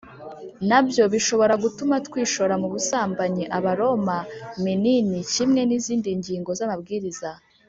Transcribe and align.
na 0.69 0.79
byo 0.87 1.03
bishobora 1.13 1.53
gutuma 1.63 1.95
twishora 2.07 2.53
mu 2.61 2.67
busambanyi 2.73 3.43
Abaroma 3.57 4.17
minini 4.63 5.17
kimwe 5.33 5.61
n 5.65 5.71
izindi 5.77 6.09
ngingo 6.19 6.49
z 6.59 6.61
amabwiriza 6.67 7.29